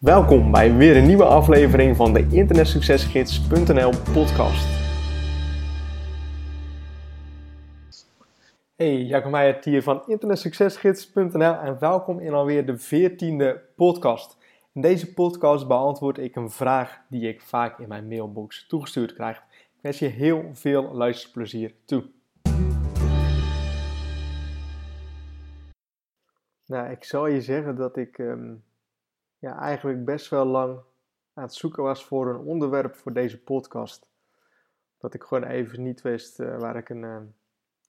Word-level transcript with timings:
Welkom 0.00 0.50
bij 0.50 0.74
weer 0.74 0.96
een 0.96 1.06
nieuwe 1.06 1.24
aflevering 1.24 1.96
van 1.96 2.12
de 2.12 2.28
internetsuccesgids.nl 2.30 3.90
podcast. 4.12 4.66
Hey, 8.74 9.02
Jacob 9.02 9.30
Meijer 9.30 9.58
hier 9.62 9.82
van 9.82 10.02
internetsuccesgids.nl 10.06 11.54
en 11.54 11.78
welkom 11.78 12.20
in 12.20 12.32
alweer 12.32 12.66
de 12.66 12.78
14e 12.78 13.74
podcast. 13.76 14.38
In 14.74 14.80
deze 14.80 15.12
podcast 15.12 15.66
beantwoord 15.66 16.18
ik 16.18 16.36
een 16.36 16.50
vraag 16.50 17.00
die 17.08 17.28
ik 17.28 17.40
vaak 17.40 17.78
in 17.78 17.88
mijn 17.88 18.08
mailbox 18.08 18.66
toegestuurd 18.66 19.14
krijg. 19.14 19.36
Ik 19.36 19.80
wens 19.80 19.98
je 19.98 20.06
heel 20.06 20.50
veel 20.52 20.94
luisterplezier 20.94 21.74
toe. 21.84 22.04
Nou, 26.66 26.90
ik 26.90 27.04
zal 27.04 27.26
je 27.26 27.40
zeggen 27.40 27.76
dat 27.76 27.96
ik 27.96 28.18
ehm, 28.18 28.54
ja, 29.38 29.58
eigenlijk 29.58 30.04
best 30.04 30.28
wel 30.28 30.44
lang 30.44 30.80
aan 31.34 31.42
het 31.42 31.54
zoeken 31.54 31.82
was 31.82 32.04
voor 32.04 32.28
een 32.28 32.40
onderwerp 32.40 32.94
voor 32.94 33.12
deze 33.12 33.42
podcast. 33.42 34.10
Dat 34.98 35.14
ik 35.14 35.22
gewoon 35.22 35.44
even 35.44 35.82
niet 35.82 36.02
wist 36.02 36.40
uh, 36.40 36.58
waar, 36.58 36.76
ik 36.76 36.88
een, 36.88 37.02
uh, 37.02 37.20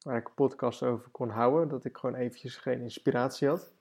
waar 0.01 0.17
ik 0.17 0.27
een 0.27 0.33
podcast 0.33 0.83
over 0.83 1.09
kon 1.09 1.29
houden. 1.29 1.67
Dat 1.67 1.85
ik 1.85 1.97
gewoon 1.97 2.15
eventjes 2.15 2.57
geen 2.57 2.81
inspiratie 2.81 3.47
had. 3.47 3.71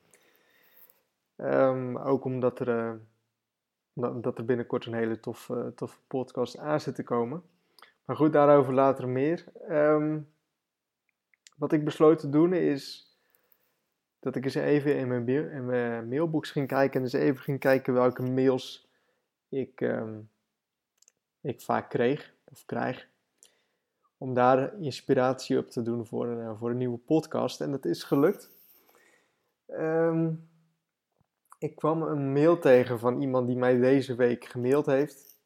Um, 1.37 1.97
ook 1.97 2.23
omdat 2.23 2.59
er, 2.59 2.67
uh, 2.67 2.93
dat, 3.93 4.23
dat, 4.23 4.37
er 4.37 4.45
binnenkort 4.45 4.85
een 4.85 4.93
hele 4.93 5.19
toffe, 5.19 5.71
toffe 5.75 5.99
podcast 6.07 6.57
aan 6.57 6.79
zit 6.79 6.95
te 6.95 7.03
komen. 7.03 7.43
Maar 8.05 8.15
goed, 8.15 8.33
daarover 8.33 8.73
later 8.73 9.07
meer. 9.07 9.45
Um, 9.69 10.29
wat 11.57 11.71
ik 11.71 11.85
besloot 11.85 12.19
te 12.19 12.29
doen 12.29 12.53
is 12.53 13.06
dat 14.19 14.35
ik 14.35 14.43
eens 14.43 14.55
even 14.55 14.97
in 14.97 15.07
mijn, 15.07 15.65
mijn 15.65 16.07
mailbox 16.07 16.51
ging 16.51 16.67
kijken 16.67 16.99
en 16.99 17.01
eens 17.01 17.13
even 17.13 17.43
ging 17.43 17.59
kijken 17.59 17.93
welke 17.93 18.21
mails 18.21 18.89
ik, 19.49 19.81
um, 19.81 20.29
ik 21.41 21.61
vaak 21.61 21.89
kreeg 21.89 22.33
of 22.45 22.65
krijg. 22.65 23.07
Om 24.17 24.33
daar 24.33 24.79
inspiratie 24.79 25.57
op 25.57 25.69
te 25.69 25.81
doen 25.81 26.05
voor 26.05 26.27
een, 26.27 26.57
voor 26.57 26.69
een 26.69 26.77
nieuwe 26.77 26.97
podcast. 26.97 27.61
En 27.61 27.71
dat 27.71 27.85
is 27.85 28.03
gelukt. 28.03 28.49
Um, 29.67 30.49
ik 31.59 31.75
kwam 31.75 32.01
een 32.01 32.31
mail 32.31 32.59
tegen 32.59 32.99
van 32.99 33.21
iemand 33.21 33.47
die 33.47 33.57
mij 33.57 33.79
deze 33.79 34.15
week 34.15 34.45
gemaild 34.45 34.85
heeft. 34.85 35.39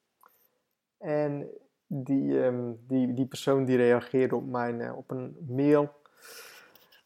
En 0.98 1.50
die, 1.88 2.44
um, 2.44 2.80
die, 2.88 3.14
die 3.14 3.26
persoon 3.26 3.66
die 3.66 3.78
reageerde 3.78 4.36
op, 4.36 4.46
mijn, 4.46 4.80
uh, 4.80 4.98
op 4.98 5.12
een 5.12 5.38
mail 5.48 5.94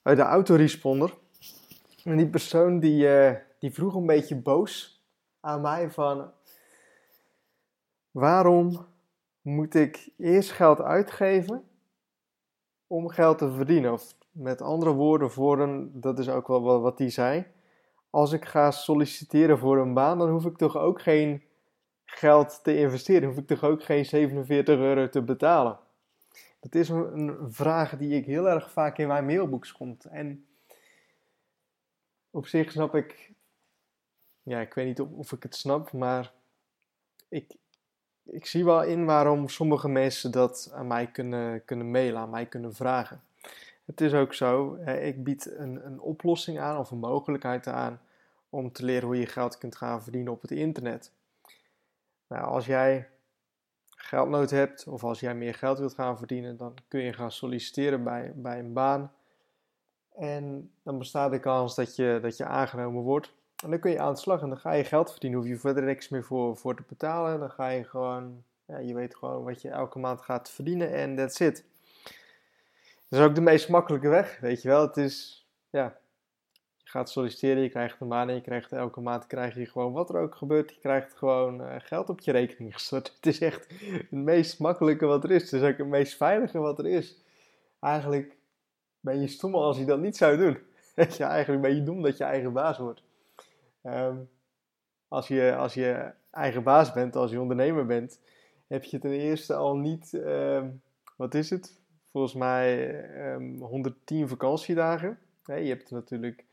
uit 0.02 0.18
de 0.18 0.24
autoresponder. 0.24 1.14
En 2.06 2.18
die 2.18 2.30
persoon 2.30 2.80
die, 2.80 3.08
uh, 3.08 3.36
die 3.60 3.74
vroeg 3.74 3.96
een 3.96 4.06
beetje 4.06 4.36
boos 4.36 5.04
aan 5.40 5.62
mij 5.62 5.92
van... 5.92 6.32
Waarom 8.12 8.86
moet 9.42 9.76
ik 9.76 10.10
eerst 10.18 10.52
geld 10.52 10.82
uitgeven 10.82 11.64
om 12.88 13.10
geld 13.10 13.38
te 13.38 13.52
verdienen? 13.52 13.94
Of 13.94 14.16
met 14.32 14.62
andere 14.62 14.92
woorden, 14.92 15.32
voor 15.32 15.60
een, 15.60 15.92
dat 15.94 16.20
is 16.20 16.30
ook 16.30 16.48
wel 16.48 16.82
wat 16.82 17.00
hij 17.00 17.10
zei. 17.10 17.46
Als 18.10 18.32
ik 18.32 18.46
ga 18.46 18.72
solliciteren 18.72 19.58
voor 19.58 19.78
een 19.78 19.94
baan, 19.94 20.18
dan 20.18 20.30
hoef 20.30 20.46
ik 20.46 20.58
toch 20.58 20.78
ook 20.78 21.02
geen 21.02 21.44
geld 22.06 22.64
te 22.64 22.78
investeren. 22.78 23.30
Hoef 23.30 23.38
ik 23.38 23.48
toch 23.48 23.64
ook 23.64 23.84
geen 23.84 24.06
47 24.06 24.78
euro 24.80 25.10
te 25.10 25.22
betalen. 25.22 25.80
Dat 26.60 26.76
is 26.76 26.90
een, 26.90 27.20
een 27.20 27.54
vraag 27.54 27.98
die 27.98 28.16
ik 28.16 28.26
heel 28.26 28.50
erg 28.50 28.72
vaak 28.72 28.98
in 28.98 29.08
mijn 29.08 29.26
mailbox 29.26 29.72
komt. 29.72 30.06
En 30.06 30.46
op 32.36 32.48
zich 32.48 32.72
snap 32.72 32.96
ik, 32.96 33.32
ja, 34.44 34.60
ik 34.60 34.74
weet 34.74 34.86
niet 34.86 35.02
of, 35.02 35.32
ik 35.32 35.44
het 35.44 35.56
snap, 35.56 35.92
maar 35.92 36.32
ik, 37.30 37.56
ik 38.24 38.46
zie 38.46 38.66
wel 38.66 38.84
in 38.84 39.06
waarom 39.06 39.50
sommige 39.50 39.90
mensen 39.90 40.32
dat 40.32 40.72
aan 40.74 40.88
mij 40.88 41.08
kunnen, 41.08 41.66
kunnen 41.66 41.92
mailen, 41.92 42.22
aan 42.22 42.30
mij 42.30 42.46
kunnen 42.46 42.74
vragen. 42.74 43.24
Het 43.86 44.02
is 44.02 44.14
ook 44.14 44.34
zo, 44.34 44.76
ik 44.86 45.24
bied 45.24 45.46
een, 45.58 45.86
een 45.86 46.00
oplossing 46.00 46.60
aan 46.60 46.78
of 46.78 46.92
een 46.92 46.98
mogelijkheid 46.98 47.68
aan 47.68 48.02
om 48.50 48.72
te 48.72 48.86
leren 48.86 49.08
hoe 49.08 49.20
je 49.20 49.26
geld 49.26 49.58
kunt 49.58 49.76
gaan 49.76 50.04
verdienen 50.04 50.32
op 50.32 50.42
het 50.42 50.52
internet. 50.52 51.12
Nou, 52.28 52.44
als 52.44 52.66
jij 52.66 53.10
geldnood 53.90 54.50
hebt 54.50 54.88
of 54.88 55.04
als 55.04 55.20
jij 55.20 55.36
meer 55.36 55.54
geld 55.54 55.80
wilt 55.80 55.94
gaan 55.94 56.18
verdienen, 56.18 56.58
dan 56.58 56.74
kun 56.88 57.02
je 57.02 57.14
gaan 57.14 57.32
solliciteren 57.32 58.04
bij, 58.04 58.32
bij 58.36 58.60
een 58.60 58.74
baan 58.74 59.12
en 60.18 60.72
dan 60.84 60.98
bestaat 60.98 61.32
de 61.32 61.40
kans 61.40 61.76
dat 61.76 61.96
je, 61.96 62.20
dat 62.22 62.38
je 62.38 62.46
aangenomen 62.46 63.02
wordt. 63.02 63.34
En 63.64 63.70
dan 63.70 63.80
kun 63.80 63.92
je 63.92 64.00
aan 64.00 64.14
de 64.14 64.20
slag 64.20 64.42
en 64.42 64.50
dan 64.50 64.58
ga 64.58 64.72
je 64.72 64.84
geld 64.84 65.12
verdienen. 65.12 65.40
Hoef 65.40 65.48
je 65.48 65.58
verder 65.58 65.84
niks 65.84 66.10
meer 66.10 66.24
voor, 66.24 66.58
voor 66.58 66.76
te 66.76 66.84
betalen. 66.88 67.40
Dan 67.40 67.52
ga 67.52 67.68
je 67.68 67.84
gewoon, 67.84 68.44
ja, 68.66 68.78
je 68.78 68.94
weet 68.94 69.16
gewoon 69.16 69.44
wat 69.44 69.62
je 69.62 69.70
elke 69.70 70.00
maand 70.00 70.22
gaat 70.22 70.50
verdienen 70.50 70.94
en 70.94 71.16
that's 71.16 71.40
it. 71.40 71.66
Dat 73.10 73.20
is 73.20 73.26
ook 73.26 73.36
de 73.36 73.42
meest 73.42 73.70
makkelijke 73.70 74.08
weg, 74.08 74.40
weet 74.40 74.62
je 74.62 74.68
wel. 74.68 74.82
Het 74.82 74.98
is, 74.98 75.48
ja, 75.70 75.98
je 76.78 76.90
gaat 76.90 77.10
solliciteren, 77.10 77.64
je 77.64 77.70
krijgt 77.70 78.02
een 78.02 78.08
baan 78.08 78.30
en 78.30 78.36
je 78.36 78.42
krijgt 78.42 78.72
elke 78.72 79.00
maand 79.00 79.28
krijg 79.28 79.56
je 79.56 79.66
gewoon 79.66 79.94
wat 79.94 80.10
er 80.10 80.18
ook 80.18 80.36
gebeurt. 80.36 80.70
Je 80.70 80.80
krijgt 80.80 81.14
gewoon 81.14 81.62
uh, 81.62 81.76
geld 81.78 82.10
op 82.10 82.20
je 82.20 82.32
rekening 82.32 82.74
gestort. 82.74 83.14
Het 83.16 83.26
is 83.26 83.40
echt 83.40 83.68
het 83.80 84.12
meest 84.12 84.60
makkelijke 84.60 85.06
wat 85.06 85.24
er 85.24 85.32
is. 85.32 85.52
Het 85.52 85.62
is 85.62 85.70
ook 85.70 85.78
het 85.78 85.88
meest 85.88 86.18
veilige 86.18 86.60
wat 86.60 86.80
er 86.80 86.88
is. 86.88 87.22
Eigenlijk 87.80 88.36
ben 89.06 89.22
je 89.22 89.28
stom 89.28 89.56
als 89.56 89.78
je 89.78 89.86
dat 89.86 90.00
niet 90.00 90.18
zou 90.18 90.38
doen. 90.38 90.58
je, 91.18 91.24
eigenlijk 91.24 91.62
ben 91.62 91.76
je 91.76 91.84
dom 91.84 92.02
dat 92.02 92.18
je 92.18 92.24
eigen 92.24 92.54
baas 92.54 92.78
wordt. 92.78 93.04
Um, 93.84 94.30
als, 95.08 95.28
je, 95.28 95.56
als 95.56 95.74
je 95.74 96.12
eigen 96.32 96.64
baas 96.64 96.94
bent, 96.94 97.16
als 97.16 97.32
je 97.32 97.42
ondernemer 97.42 97.86
bent, 97.86 98.20
heb 98.68 98.84
je 98.84 99.00
ten 99.00 99.12
eerste 99.12 99.54
al 99.54 99.76
niet, 99.78 100.14
um, 100.14 100.82
wat 101.16 101.34
is 101.34 101.50
het? 101.50 101.80
Volgens 102.12 102.34
mij 102.34 103.00
um, 103.34 103.62
110 103.62 104.28
vakantiedagen. 104.28 105.20
Nee, 105.46 105.64
je 105.64 105.70
hebt 105.70 105.92
natuurlijk 105.92 106.46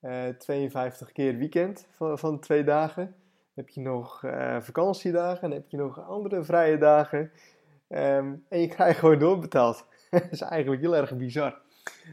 uh, 0.00 0.28
eh, 0.28 0.36
52 0.36 1.12
keer 1.12 1.36
weekend 1.36 1.86
van, 1.90 2.18
van 2.18 2.40
twee 2.40 2.64
dagen. 2.64 3.14
Heb 3.54 3.68
je 3.68 3.80
nog 3.80 4.22
uh, 4.22 4.60
vakantiedagen, 4.60 5.40
dan 5.40 5.50
heb 5.50 5.68
je 5.68 5.76
nog 5.76 6.08
andere 6.08 6.42
vrije 6.42 6.78
dagen. 6.78 7.30
en 7.88 8.44
je 8.48 8.68
krijgt 8.68 8.98
gewoon 8.98 9.18
doorbetaald. 9.18 9.86
dat 10.10 10.30
is 10.30 10.40
eigenlijk 10.40 10.82
heel 10.82 10.96
erg 10.96 11.16
bizar. 11.16 11.60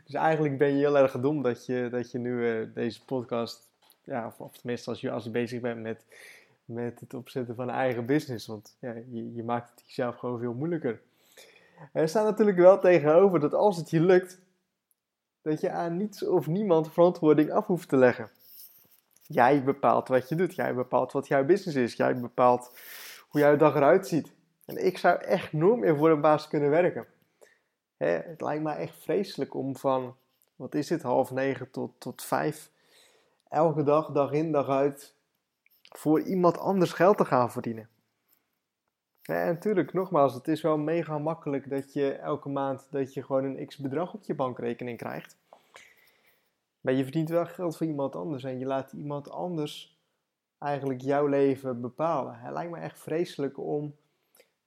Dus 0.03 0.13
eigenlijk 0.13 0.57
ben 0.57 0.67
je 0.67 0.77
heel 0.77 0.97
erg 0.97 1.19
dom 1.19 1.41
dat 1.41 1.65
je, 1.65 1.87
dat 1.91 2.11
je 2.11 2.17
nu 2.17 2.59
uh, 2.59 2.67
deze 2.73 3.05
podcast, 3.05 3.69
ja, 4.03 4.25
of, 4.25 4.39
of, 4.39 4.57
tenminste 4.57 4.89
als 4.89 5.01
je, 5.01 5.11
als 5.11 5.23
je 5.23 5.29
bezig 5.29 5.61
bent 5.61 5.81
met, 5.81 6.05
met 6.65 6.99
het 6.99 7.13
opzetten 7.13 7.55
van 7.55 7.69
een 7.69 7.75
eigen 7.75 8.05
business. 8.05 8.47
Want 8.47 8.77
ja, 8.79 8.93
je, 9.09 9.33
je 9.33 9.43
maakt 9.43 9.69
het 9.69 9.83
jezelf 9.85 10.15
gewoon 10.15 10.39
veel 10.39 10.53
moeilijker. 10.53 11.01
Er 11.93 12.09
staat 12.09 12.25
natuurlijk 12.25 12.57
wel 12.57 12.79
tegenover 12.79 13.39
dat 13.39 13.53
als 13.53 13.77
het 13.77 13.89
je 13.89 14.01
lukt, 14.01 14.41
dat 15.41 15.61
je 15.61 15.69
aan 15.69 15.97
niets 15.97 16.25
of 16.25 16.47
niemand 16.47 16.91
verantwoording 16.91 17.51
af 17.51 17.65
hoeft 17.65 17.89
te 17.89 17.97
leggen. 17.97 18.29
Jij 19.21 19.63
bepaalt 19.63 20.07
wat 20.07 20.29
je 20.29 20.35
doet. 20.35 20.55
Jij 20.55 20.75
bepaalt 20.75 21.11
wat 21.11 21.27
jouw 21.27 21.45
business 21.45 21.77
is. 21.77 21.93
Jij 21.93 22.19
bepaalt 22.19 22.71
hoe 23.29 23.41
jouw 23.41 23.57
dag 23.57 23.75
eruit 23.75 24.07
ziet. 24.07 24.31
En 24.65 24.85
ik 24.85 24.97
zou 24.97 25.21
echt 25.21 25.53
nooit 25.53 25.79
meer 25.79 25.97
voor 25.97 26.09
een 26.09 26.21
baas 26.21 26.47
kunnen 26.47 26.69
werken. 26.69 27.05
Hè, 27.99 28.07
het 28.07 28.41
lijkt 28.41 28.63
mij 28.63 28.75
echt 28.75 28.97
vreselijk 28.97 29.53
om 29.53 29.75
van, 29.75 30.15
wat 30.55 30.75
is 30.75 30.89
het, 30.89 31.01
half 31.01 31.31
negen 31.31 31.71
tot, 31.71 31.91
tot 31.97 32.23
vijf, 32.23 32.71
elke 33.49 33.83
dag, 33.83 34.11
dag 34.11 34.31
in, 34.31 34.51
dag 34.51 34.67
uit, 34.69 35.15
voor 35.81 36.21
iemand 36.21 36.57
anders 36.57 36.93
geld 36.93 37.17
te 37.17 37.25
gaan 37.25 37.51
verdienen. 37.51 37.89
En 39.21 39.45
natuurlijk, 39.45 39.93
nogmaals, 39.93 40.33
het 40.33 40.47
is 40.47 40.61
wel 40.61 40.77
mega 40.77 41.17
makkelijk 41.17 41.69
dat 41.69 41.93
je 41.93 42.11
elke 42.11 42.49
maand 42.49 42.87
dat 42.91 43.13
je 43.13 43.23
gewoon 43.23 43.43
een 43.43 43.67
x 43.67 43.77
bedrag 43.77 44.13
op 44.13 44.23
je 44.23 44.35
bankrekening 44.35 44.97
krijgt. 44.97 45.37
Maar 46.81 46.93
je 46.93 47.03
verdient 47.03 47.29
wel 47.29 47.45
geld 47.45 47.77
voor 47.77 47.87
iemand 47.87 48.15
anders 48.15 48.43
en 48.43 48.59
je 48.59 48.65
laat 48.65 48.91
iemand 48.91 49.29
anders 49.29 49.97
eigenlijk 50.59 51.01
jouw 51.01 51.25
leven 51.25 51.81
bepalen. 51.81 52.39
Het 52.39 52.53
lijkt 52.53 52.71
me 52.71 52.77
echt 52.77 52.99
vreselijk 52.99 53.57
om 53.57 53.95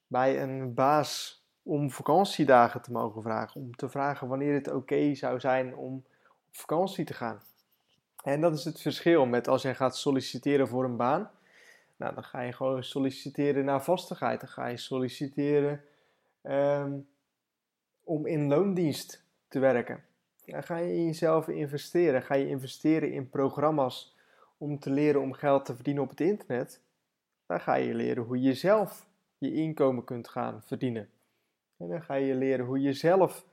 bij 0.07 0.41
een 0.41 0.73
baas 0.73 1.42
om 1.63 1.91
vakantiedagen 1.91 2.81
te 2.81 2.91
mogen 2.91 3.21
vragen. 3.21 3.61
Om 3.61 3.75
te 3.75 3.89
vragen 3.89 4.27
wanneer 4.27 4.53
het 4.53 4.71
oké 4.71 5.15
zou 5.15 5.39
zijn 5.39 5.75
om 5.75 5.93
op 6.47 6.55
vakantie 6.55 7.05
te 7.05 7.13
gaan. 7.13 7.41
En 8.23 8.41
dat 8.41 8.53
is 8.53 8.63
het 8.63 8.81
verschil 8.81 9.25
met 9.25 9.47
als 9.47 9.61
jij 9.61 9.75
gaat 9.75 9.97
solliciteren 9.97 10.67
voor 10.67 10.83
een 10.83 10.97
baan. 10.97 11.31
Nou, 11.95 12.13
dan 12.13 12.23
ga 12.23 12.41
je 12.41 12.53
gewoon 12.53 12.83
solliciteren 12.83 13.65
naar 13.65 13.83
vastigheid. 13.83 14.39
Dan 14.39 14.49
ga 14.49 14.67
je 14.67 14.77
solliciteren 14.77 15.81
um, 16.43 17.07
om 18.03 18.25
in 18.25 18.47
loondienst 18.47 19.23
te 19.47 19.59
werken. 19.59 20.03
Dan 20.45 20.63
ga 20.63 20.77
je 20.77 20.93
in 20.93 21.05
jezelf 21.05 21.47
investeren. 21.47 22.23
Ga 22.23 22.35
je 22.35 22.47
investeren 22.47 23.11
in 23.11 23.29
programma's 23.29 24.15
om 24.57 24.79
te 24.79 24.89
leren 24.89 25.21
om 25.21 25.33
geld 25.33 25.65
te 25.65 25.75
verdienen 25.75 26.03
op 26.03 26.09
het 26.09 26.21
internet. 26.21 26.81
Dan 27.45 27.59
ga 27.59 27.75
je 27.75 27.93
leren 27.93 28.23
hoe 28.23 28.41
je 28.41 28.53
zelf 28.53 29.07
je 29.37 29.53
inkomen 29.53 30.03
kunt 30.03 30.27
gaan 30.27 30.61
verdienen. 30.63 31.09
En 31.83 31.89
dan 31.89 32.03
ga 32.03 32.13
je 32.13 32.35
leren 32.35 32.65
hoe 32.65 32.81
je 32.81 32.93
zelf 32.93 33.45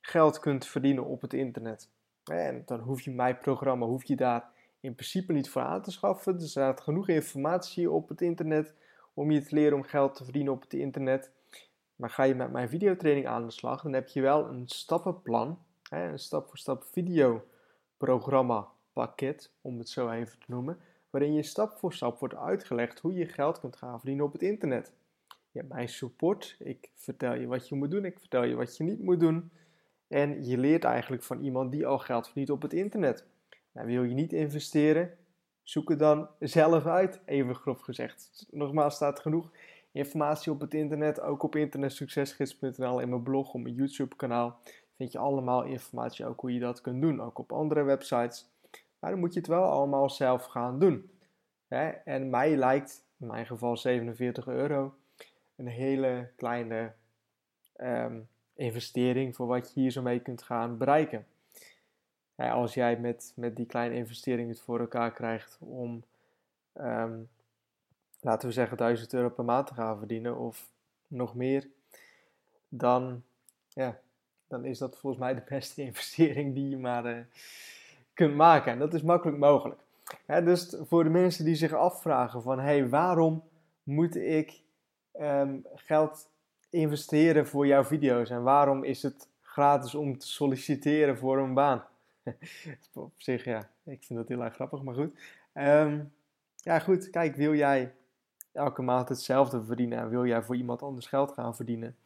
geld 0.00 0.38
kunt 0.38 0.66
verdienen 0.66 1.04
op 1.04 1.20
het 1.22 1.34
internet. 1.34 1.90
En 2.24 2.62
dan 2.66 2.80
hoef 2.80 3.00
je 3.00 3.10
mijn 3.10 3.38
programma, 3.38 3.86
hoef 3.86 4.04
je 4.04 4.16
daar 4.16 4.50
in 4.80 4.94
principe 4.94 5.32
niet 5.32 5.50
voor 5.50 5.62
aan 5.62 5.82
te 5.82 5.90
schaffen. 5.90 6.34
Er 6.34 6.48
staat 6.48 6.80
genoeg 6.80 7.08
informatie 7.08 7.90
op 7.90 8.08
het 8.08 8.20
internet 8.20 8.74
om 9.14 9.30
je 9.30 9.42
te 9.42 9.54
leren 9.54 9.76
om 9.76 9.82
geld 9.82 10.14
te 10.14 10.24
verdienen 10.24 10.52
op 10.52 10.62
het 10.62 10.72
internet. 10.72 11.30
Maar 11.96 12.10
ga 12.10 12.22
je 12.22 12.34
met 12.34 12.52
mijn 12.52 12.68
videotraining 12.68 13.26
aan 13.26 13.44
de 13.46 13.52
slag, 13.52 13.82
dan 13.82 13.92
heb 13.92 14.08
je 14.08 14.20
wel 14.20 14.48
een 14.48 14.68
stappenplan, 14.68 15.58
een 15.90 16.18
stap-voor-stap 16.18 16.84
videoprogramma 16.84 18.68
pakket, 18.92 19.52
om 19.60 19.78
het 19.78 19.88
zo 19.88 20.10
even 20.10 20.38
te 20.38 20.46
noemen, 20.46 20.78
waarin 21.10 21.34
je 21.34 21.42
stap 21.42 21.78
voor 21.78 21.92
stap 21.92 22.18
wordt 22.18 22.34
uitgelegd 22.34 23.00
hoe 23.00 23.14
je 23.14 23.26
geld 23.26 23.60
kunt 23.60 23.76
gaan 23.76 23.98
verdienen 23.98 24.24
op 24.24 24.32
het 24.32 24.42
internet. 24.42 24.92
Je 25.52 25.58
hebt 25.58 25.72
mijn 25.72 25.88
support, 25.88 26.56
ik 26.58 26.90
vertel 26.94 27.34
je 27.34 27.46
wat 27.46 27.68
je 27.68 27.74
moet 27.74 27.90
doen, 27.90 28.04
ik 28.04 28.18
vertel 28.18 28.44
je 28.44 28.54
wat 28.54 28.76
je 28.76 28.84
niet 28.84 29.02
moet 29.02 29.20
doen. 29.20 29.50
En 30.08 30.44
je 30.44 30.58
leert 30.58 30.84
eigenlijk 30.84 31.22
van 31.22 31.40
iemand 31.40 31.72
die 31.72 31.86
al 31.86 31.98
geld 31.98 32.24
verdient 32.24 32.50
op 32.50 32.62
het 32.62 32.72
internet. 32.72 33.26
Nou, 33.72 33.86
wil 33.86 34.02
je 34.02 34.14
niet 34.14 34.32
investeren? 34.32 35.16
Zoek 35.62 35.88
het 35.88 35.98
dan 35.98 36.28
zelf 36.38 36.86
uit, 36.86 37.20
even 37.24 37.54
grof 37.54 37.80
gezegd. 37.80 38.46
Nogmaals, 38.50 38.94
staat 38.94 39.20
genoeg 39.20 39.50
informatie 39.92 40.52
op 40.52 40.60
het 40.60 40.74
internet, 40.74 41.20
ook 41.20 41.42
op 41.42 41.56
internetsuccesgids.nl, 41.56 43.00
in 43.00 43.08
mijn 43.08 43.22
blog, 43.22 43.54
op 43.54 43.60
mijn 43.60 43.74
YouTube 43.74 44.16
kanaal. 44.16 44.60
Vind 44.96 45.12
je 45.12 45.18
allemaal 45.18 45.64
informatie 45.64 46.26
ook 46.26 46.40
hoe 46.40 46.54
je 46.54 46.60
dat 46.60 46.80
kunt 46.80 47.00
doen, 47.02 47.20
ook 47.20 47.38
op 47.38 47.52
andere 47.52 47.82
websites. 47.82 48.50
Maar 48.98 49.10
dan 49.10 49.20
moet 49.20 49.32
je 49.32 49.38
het 49.38 49.48
wel 49.48 49.64
allemaal 49.64 50.10
zelf 50.10 50.44
gaan 50.44 50.78
doen. 50.78 51.10
En 52.04 52.30
mij 52.30 52.56
lijkt, 52.56 53.04
in 53.18 53.26
mijn 53.26 53.46
geval 53.46 53.76
47 53.76 54.46
euro, 54.46 54.94
een 55.56 55.66
hele 55.66 56.28
kleine 56.36 56.92
ehm, 57.76 58.20
investering 58.54 59.36
voor 59.36 59.46
wat 59.46 59.74
je 59.74 59.80
hier 59.80 59.90
zo 59.90 60.02
mee 60.02 60.20
kunt 60.20 60.42
gaan 60.42 60.78
bereiken. 60.78 61.26
als 62.36 62.74
jij 62.74 62.98
met, 62.98 63.32
met 63.36 63.56
die 63.56 63.66
kleine 63.66 63.94
investering 63.94 64.48
het 64.48 64.60
voor 64.60 64.80
elkaar 64.80 65.12
krijgt 65.12 65.58
om, 65.60 66.02
ehm, 66.72 67.20
laten 68.20 68.48
we 68.48 68.54
zeggen, 68.54 68.76
1000 68.76 69.12
euro 69.12 69.28
per 69.28 69.44
maand 69.44 69.66
te 69.66 69.74
gaan 69.74 69.98
verdienen 69.98 70.38
of 70.38 70.70
nog 71.08 71.34
meer, 71.34 71.68
dan, 72.68 73.22
ja, 73.68 73.98
dan 74.48 74.64
is 74.64 74.78
dat 74.78 74.98
volgens 74.98 75.22
mij 75.22 75.34
de 75.34 75.42
beste 75.48 75.82
investering 75.88 76.54
die 76.54 76.68
je 76.68 76.78
maar 76.78 77.06
uh, 77.06 77.24
kunt 78.14 78.34
maken. 78.34 78.72
En 78.72 78.78
dat 78.78 78.94
is 78.94 79.02
makkelijk 79.02 79.38
mogelijk. 79.38 79.80
dus 80.26 80.76
voor 80.80 81.04
de 81.04 81.10
mensen 81.10 81.44
die 81.44 81.54
zich 81.54 81.72
afvragen 81.72 82.42
van, 82.42 82.58
hey, 82.58 82.88
waarom 82.88 83.42
moet 83.82 84.16
ik 84.16 84.60
um, 85.20 85.66
geld 85.74 86.28
investeren 86.70 87.46
voor 87.46 87.66
jouw 87.66 87.84
video's 87.84 88.30
en 88.30 88.42
waarom 88.42 88.84
is 88.84 89.02
het 89.02 89.28
gratis 89.40 89.94
om 89.94 90.18
te 90.18 90.28
solliciteren 90.28 91.18
voor 91.18 91.38
een 91.38 91.54
baan? 91.54 91.84
Op 92.94 93.12
zich, 93.16 93.44
ja, 93.44 93.68
ik 93.84 94.04
vind 94.04 94.18
dat 94.18 94.28
heel 94.28 94.42
erg 94.42 94.54
grappig, 94.54 94.82
maar 94.82 94.94
goed. 94.94 95.20
Um, 95.54 96.12
ja, 96.56 96.78
goed, 96.78 97.10
kijk, 97.10 97.36
wil 97.36 97.54
jij 97.54 97.94
elke 98.52 98.82
maand 98.82 99.08
hetzelfde 99.08 99.64
verdienen 99.64 99.98
en 99.98 100.08
wil 100.08 100.26
jij 100.26 100.42
voor 100.42 100.56
iemand 100.56 100.82
anders 100.82 101.06
geld 101.06 101.32
gaan 101.32 101.54
verdienen? 101.54 101.96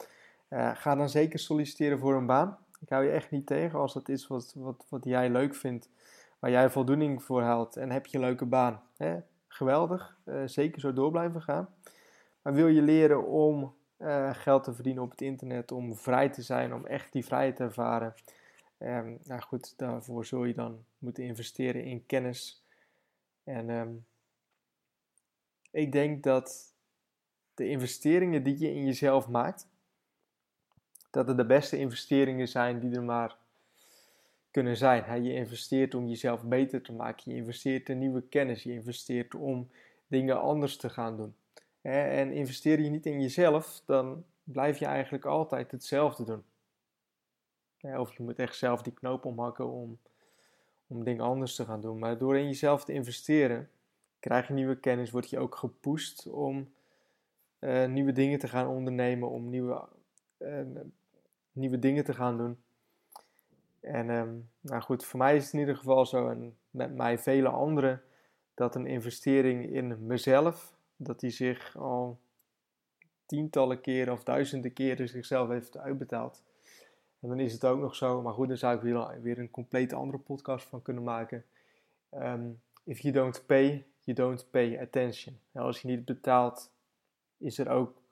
Uh, 0.51 0.71
ga 0.75 0.95
dan 0.95 1.09
zeker 1.09 1.39
solliciteren 1.39 1.99
voor 1.99 2.15
een 2.15 2.27
baan. 2.27 2.59
Ik 2.81 2.89
hou 2.89 3.05
je 3.05 3.11
echt 3.11 3.31
niet 3.31 3.47
tegen 3.47 3.79
als 3.79 3.93
dat 3.93 4.09
is 4.09 4.27
wat, 4.27 4.53
wat, 4.57 4.87
wat 4.89 5.05
jij 5.05 5.31
leuk 5.31 5.55
vindt, 5.55 5.91
waar 6.39 6.51
jij 6.51 6.71
voldoening 6.71 7.23
voor 7.23 7.43
haalt 7.43 7.77
en 7.77 7.91
heb 7.91 8.07
je 8.07 8.17
een 8.17 8.25
leuke 8.25 8.45
baan. 8.45 8.83
Hè? 8.97 9.17
Geweldig, 9.49 10.17
uh, 10.25 10.43
zeker 10.45 10.81
zo 10.81 10.93
door 10.93 11.11
blijven 11.11 11.43
gaan. 11.43 11.69
Wil 12.55 12.69
je 12.69 12.83
leren 12.83 13.27
om 13.27 13.75
uh, 13.99 14.35
geld 14.35 14.65
te 14.65 14.75
verdienen 14.75 15.03
op 15.03 15.11
het 15.11 15.21
internet, 15.21 15.73
om 15.73 15.97
vrij 15.97 16.29
te 16.29 16.43
zijn, 16.43 16.75
om 16.75 16.87
echt 16.87 17.13
die 17.13 17.25
vrijheid 17.25 17.57
te 17.57 17.63
ervaren. 17.63 18.15
Um, 18.79 19.19
nou 19.25 19.41
goed, 19.41 19.79
daarvoor 19.79 20.25
zul 20.25 20.45
je 20.45 20.55
dan 20.55 20.85
moeten 20.99 21.25
investeren 21.25 21.85
in 21.85 22.07
kennis. 22.07 22.65
En 23.45 23.69
um, 23.71 24.07
ik 25.71 25.93
denk 25.93 26.23
dat 26.23 26.75
de 27.55 27.69
investeringen 27.69 28.43
die 28.43 28.59
je 28.59 28.75
in 28.75 28.85
jezelf 28.85 29.29
maakt, 29.29 29.69
dat 31.11 31.29
het 31.29 31.37
de 31.37 31.47
beste 31.47 31.79
investeringen 31.79 32.49
zijn 32.49 32.81
die 32.81 32.95
er 32.95 33.03
maar 33.03 33.37
kunnen 34.51 34.77
zijn. 34.77 35.23
Je 35.25 35.33
investeert 35.33 35.95
om 35.95 36.07
jezelf 36.07 36.43
beter 36.43 36.83
te 36.83 36.93
maken, 36.93 37.33
je 37.33 37.37
investeert 37.37 37.89
in 37.89 37.99
nieuwe 37.99 38.23
kennis, 38.23 38.63
je 38.63 38.73
investeert 38.73 39.35
om 39.35 39.71
dingen 40.07 40.41
anders 40.41 40.77
te 40.77 40.91
gaan 40.91 41.17
doen. 41.17 41.35
En 41.87 42.33
investeer 42.33 42.81
je 42.81 42.91
niet 42.91 43.07
in 43.07 43.21
jezelf, 43.21 43.83
dan 43.85 44.25
blijf 44.45 44.79
je 44.79 44.87
eigenlijk 44.87 45.25
altijd 45.25 45.71
hetzelfde 45.71 46.25
doen. 46.25 46.45
Of 47.99 48.17
je 48.17 48.23
moet 48.23 48.39
echt 48.39 48.57
zelf 48.57 48.83
die 48.83 48.93
knoop 48.93 49.25
omhakken 49.25 49.71
om, 49.71 49.99
om 50.87 51.05
dingen 51.05 51.25
anders 51.25 51.55
te 51.55 51.65
gaan 51.65 51.81
doen. 51.81 51.99
Maar 51.99 52.19
door 52.19 52.37
in 52.37 52.47
jezelf 52.47 52.85
te 52.85 52.93
investeren, 52.93 53.71
krijg 54.21 54.49
je 54.49 54.55
nieuwe 54.55 54.81
kennis, 54.81 55.11
word 55.11 55.31
je 55.31 55.39
ook 55.39 55.55
gepusht 55.55 56.27
om 56.27 56.73
uh, 57.61 57.87
nieuwe 57.87 58.13
dingen 58.13 58.39
te 58.39 58.49
gaan 58.49 58.67
ondernemen, 58.67 59.29
om 59.29 59.49
nieuwe, 59.49 59.89
uh, 60.39 60.61
nieuwe 61.53 61.79
dingen 61.79 62.05
te 62.05 62.15
gaan 62.15 62.37
doen. 62.37 62.59
En 63.81 64.11
um, 64.11 64.51
nou 64.61 64.83
goed, 64.83 65.05
voor 65.05 65.19
mij 65.19 65.37
is 65.37 65.45
het 65.45 65.53
in 65.53 65.59
ieder 65.59 65.77
geval 65.77 66.07
zo, 66.07 66.29
en 66.29 66.57
met 66.71 66.95
mij 66.95 67.19
vele 67.19 67.49
anderen, 67.49 68.03
dat 68.55 68.75
een 68.75 68.87
investering 68.87 69.73
in 69.73 70.07
mezelf, 70.07 70.76
dat 70.97 71.21
hij 71.21 71.31
zich 71.31 71.77
al 71.77 72.19
tientallen 73.27 73.81
keren 73.81 74.13
of 74.13 74.23
duizenden 74.25 74.73
keren 74.73 75.09
zichzelf 75.09 75.49
heeft 75.49 75.77
uitbetaald. 75.77 76.43
En 77.21 77.29
dan 77.29 77.41
is 77.41 77.53
het 77.53 77.65
ook 77.65 77.81
nog 77.81 77.95
zo, 77.95 78.23
maar 78.23 78.33
goed, 78.33 78.49
dan 78.49 78.57
zou 78.57 78.77
ik 78.77 78.83
weer, 79.23 79.39
een 79.39 79.51
compleet 79.51 79.93
andere 79.93 80.19
podcast 80.19 80.67
van 80.67 80.83
kunnen 80.83 81.03
maken. 81.03 81.45
Um, 82.15 82.61
if 82.85 82.99
you 82.99 83.15
don't 83.15 83.47
pay, 83.47 83.87
you 84.01 84.17
don't 84.17 84.51
pay 84.51 84.81
attention. 84.81 85.39
Als 85.53 85.81
je 85.81 85.89
niet 85.89 86.05
betaalt, 86.05 86.71
is 87.37 87.59
er 87.59 87.69
ook 87.69 88.03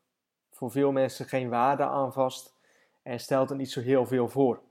voor 0.50 0.70
veel 0.70 0.92
mensen 0.92 1.26
geen 1.26 1.48
waarde 1.48 1.84
aan 1.84 2.12
vast 2.12 2.54
en 3.02 3.20
stelt 3.20 3.50
er 3.50 3.56
niet 3.56 3.70
zo 3.70 3.80
heel 3.80 4.06
veel 4.06 4.28
voor. 4.28 4.62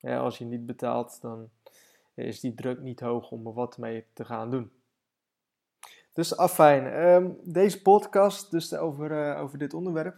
Als 0.00 0.38
je 0.38 0.44
niet 0.44 0.66
betaalt, 0.66 1.20
dan 1.20 1.50
is 2.14 2.40
die 2.40 2.54
druk 2.54 2.80
niet 2.80 3.00
hoog 3.00 3.30
om 3.30 3.46
er 3.46 3.52
wat 3.52 3.78
mee 3.78 4.04
te 4.12 4.24
gaan 4.24 4.50
doen. 4.50 4.72
Dus 6.16 6.36
afijn, 6.36 7.06
um, 7.06 7.36
deze 7.42 7.82
podcast 7.82 8.50
dus 8.50 8.76
over, 8.76 9.10
uh, 9.10 9.42
over 9.42 9.58
dit 9.58 9.74
onderwerp. 9.74 10.16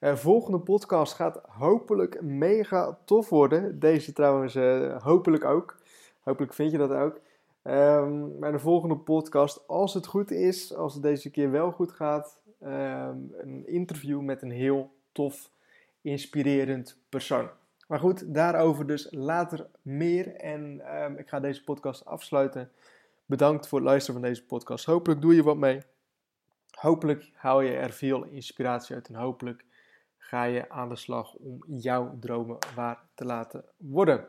Uh, 0.00 0.14
volgende 0.14 0.58
podcast 0.58 1.12
gaat 1.12 1.40
hopelijk 1.48 2.22
mega 2.22 2.98
tof 3.04 3.28
worden. 3.28 3.78
Deze 3.78 4.12
trouwens 4.12 4.54
uh, 4.54 5.02
hopelijk 5.02 5.44
ook. 5.44 5.76
Hopelijk 6.20 6.54
vind 6.54 6.70
je 6.70 6.78
dat 6.78 6.90
ook. 6.90 7.20
Um, 7.62 8.38
maar 8.38 8.52
de 8.52 8.58
volgende 8.58 8.96
podcast, 8.96 9.68
als 9.68 9.94
het 9.94 10.06
goed 10.06 10.30
is, 10.30 10.74
als 10.74 10.94
het 10.94 11.02
deze 11.02 11.30
keer 11.30 11.50
wel 11.50 11.70
goed 11.70 11.92
gaat, 11.92 12.42
um, 12.62 13.32
een 13.36 13.64
interview 13.66 14.20
met 14.20 14.42
een 14.42 14.50
heel 14.50 14.90
tof, 15.12 15.50
inspirerend 16.00 16.96
persoon. 17.08 17.48
Maar 17.88 17.98
goed, 17.98 18.34
daarover 18.34 18.86
dus 18.86 19.08
later 19.10 19.66
meer. 19.82 20.34
En 20.34 20.82
ik 21.18 21.28
ga 21.28 21.40
deze 21.40 21.64
podcast 21.64 22.04
afsluiten 22.04 22.70
Bedankt 23.30 23.68
voor 23.68 23.78
het 23.78 23.88
luisteren 23.88 24.20
van 24.20 24.28
deze 24.28 24.44
podcast. 24.44 24.84
Hopelijk 24.84 25.20
doe 25.20 25.34
je 25.34 25.42
wat 25.42 25.56
mee. 25.56 25.82
Hopelijk 26.70 27.30
haal 27.34 27.60
je 27.60 27.72
er 27.72 27.90
veel 27.90 28.24
inspiratie 28.24 28.94
uit 28.94 29.08
en 29.08 29.14
hopelijk 29.14 29.64
ga 30.16 30.44
je 30.44 30.70
aan 30.70 30.88
de 30.88 30.96
slag 30.96 31.34
om 31.34 31.64
jouw 31.66 32.18
dromen 32.20 32.58
waar 32.74 33.02
te 33.14 33.24
laten 33.24 33.64
worden. 33.76 34.26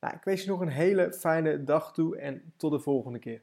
Nou, 0.00 0.14
ik 0.14 0.24
wens 0.24 0.42
je 0.42 0.48
nog 0.48 0.60
een 0.60 0.68
hele 0.68 1.12
fijne 1.12 1.64
dag 1.64 1.92
toe 1.92 2.16
en 2.16 2.52
tot 2.56 2.70
de 2.70 2.78
volgende 2.78 3.18
keer. 3.18 3.42